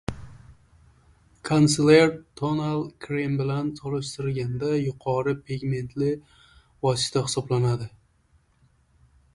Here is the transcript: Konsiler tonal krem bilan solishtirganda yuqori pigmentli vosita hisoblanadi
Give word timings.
Konsiler 1.49 2.09
tonal 2.41 2.81
krem 3.07 3.35
bilan 3.43 3.69
solishtirganda 3.83 4.73
yuqori 4.79 5.37
pigmentli 5.51 6.11
vosita 6.89 7.27
hisoblanadi 7.29 7.89